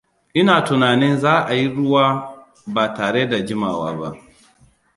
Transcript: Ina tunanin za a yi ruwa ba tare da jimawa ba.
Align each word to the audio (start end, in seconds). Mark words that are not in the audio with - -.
Ina 0.39 0.55
tunanin 0.65 1.15
za 1.23 1.33
a 1.49 1.53
yi 1.59 1.67
ruwa 1.75 2.05
ba 2.73 2.93
tare 2.95 3.27
da 3.29 3.39
jimawa 3.47 3.91
ba. 3.99 4.09